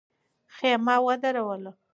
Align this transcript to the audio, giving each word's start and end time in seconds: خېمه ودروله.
خېمه 0.55 0.95
ودروله. 1.05 1.71